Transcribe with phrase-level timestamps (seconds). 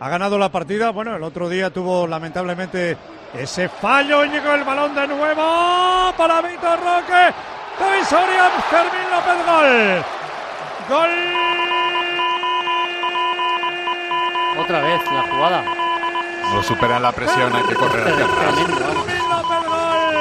[0.00, 0.90] ha ganado la partida.
[0.90, 2.96] Bueno, el otro día tuvo lamentablemente
[3.34, 4.24] ese fallo.
[4.24, 7.34] Llegó el balón de nuevo para Víctor Roque.
[7.78, 10.04] David Soria, Fermín López, gol.
[10.88, 11.10] Gol.
[14.64, 15.64] Otra vez la jugada.
[16.52, 18.54] No superan la presión, hay que correr hacia atrás.
[18.54, 20.14] Fermín López, gol.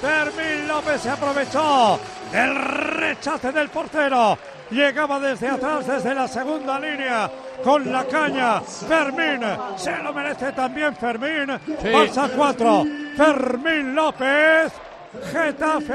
[0.00, 2.00] Fermín López se aprovechó
[2.32, 4.38] del rechace del portero.
[4.74, 7.30] Llegaba desde atrás, desde la segunda línea,
[7.62, 8.60] con la caña.
[8.60, 9.40] Fermín,
[9.76, 11.46] se lo merece también Fermín.
[11.92, 12.82] Barça 4,
[13.16, 14.72] Fermín López,
[15.30, 15.94] Getafe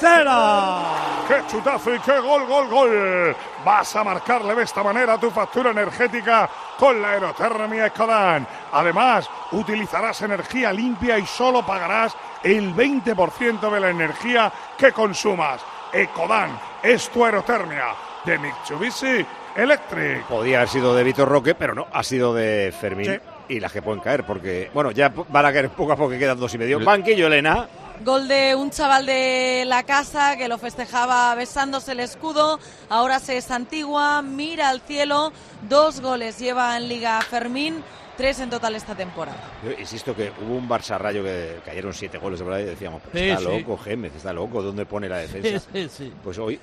[0.00, 0.82] 0.
[1.28, 3.36] ¡Qué chutazo y qué gol, gol, gol!
[3.64, 8.44] Vas a marcarle de esta manera tu factura energética con la aerotermia Ecodan.
[8.72, 15.60] Además, utilizarás energía limpia y solo pagarás el 20% de la energía que consumas.
[15.92, 20.24] Ecodan es tu aerotermia de Mitsubishi Electric.
[20.24, 23.06] Podía haber sido de Vitor Roque, pero no, ha sido de Fermín.
[23.06, 23.54] Sí.
[23.54, 26.18] Y las que pueden caer, porque, bueno, ya van a caer poco a poco, que
[26.18, 26.80] quedan dos y medio.
[26.80, 27.68] Banquillo, Elena.
[28.02, 32.58] Gol de un chaval de la casa que lo festejaba besándose el escudo.
[32.88, 35.32] Ahora se santigua, mira al cielo.
[35.68, 37.84] Dos goles lleva en Liga Fermín,
[38.16, 39.38] tres en total esta temporada.
[39.64, 43.00] Yo insisto que hubo un Barça Rayo que cayeron siete goles de verdad y decíamos,
[43.10, 43.58] pero Sí, está sí.
[43.60, 45.58] loco Gémez, está loco, ¿dónde pone la defensa?
[45.60, 46.12] Sí, sí, sí.
[46.22, 46.58] Pues hoy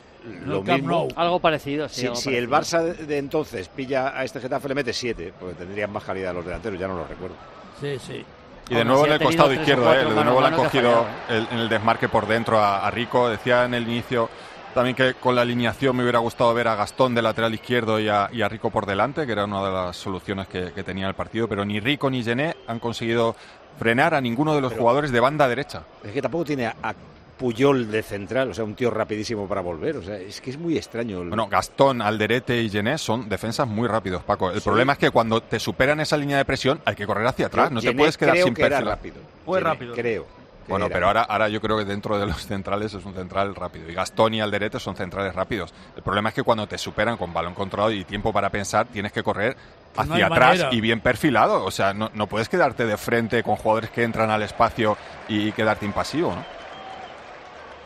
[0.45, 1.07] lo mismo.
[1.15, 2.01] Algo parecido, sí.
[2.01, 2.49] Si, algo si el.
[2.49, 6.45] Barça de, entonces pilla a este Getafe le mete siete, porque tendrían más calidad los
[6.45, 7.35] delanteros, ya no lo recuerdo.
[7.79, 8.25] Sí, sí.
[8.69, 10.05] Y de Aún nuevo en el costado izquierdo, ¿eh?
[10.05, 11.37] de nuevo le han cogido fallado, ¿eh?
[11.37, 13.27] el- en el desmarque por dentro a, a Rico.
[13.27, 14.29] Decía en el inicio
[14.73, 18.07] también que con la alineación me hubiera gustado ver a Gastón de lateral izquierdo y
[18.09, 21.07] a, y a Rico por delante, que era una de las soluciones que, que tenía
[21.07, 23.35] el partido, pero ni Rico ni Gené han conseguido
[23.77, 25.83] frenar a ninguno de los jugadores de banda derecha.
[26.03, 26.93] Es que tampoco tiene a, a
[27.37, 29.95] Puyol de central, o sea, un tío rapidísimo para volver.
[29.95, 31.21] O sea, es que es muy extraño.
[31.21, 34.51] el- Bueno, Gastón, Alderete y Gené son defensas muy rápidos, Paco.
[34.51, 37.45] El problema es que cuando te superan esa línea de presión hay que correr hacia
[37.47, 39.15] atrás, no te puedes quedar creo sin que era rápido.
[39.45, 39.93] Muy Gené, rápido.
[39.95, 40.38] Creo.
[40.69, 43.89] Bueno, pero ahora, ahora yo creo que dentro de los centrales es un central rápido.
[43.89, 45.73] Y Gastón y Alderete son centrales rápidos.
[45.95, 49.11] El problema es que cuando te superan con balón controlado y tiempo para pensar, tienes
[49.11, 49.57] que correr
[49.95, 50.69] no hacia atrás manera.
[50.73, 51.65] y bien perfilado.
[51.65, 54.97] O sea, no, no puedes quedarte de frente con jugadores que entran al espacio
[55.27, 56.58] y quedarte impasivo, ¿no?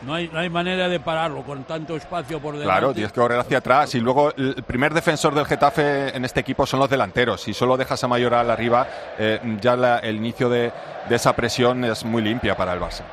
[0.04, 2.70] No hay, no hay manera de pararlo con tanto espacio por delante.
[2.70, 3.94] Claro, tienes que correr hacia atrás.
[3.94, 7.40] Y luego el primer defensor del Getafe en este equipo son los delanteros.
[7.42, 8.86] Si solo dejas a Mayoral arriba,
[9.18, 10.72] eh, ya la- el inicio de,
[11.08, 13.04] de esa presión es muy limpia para el Barça.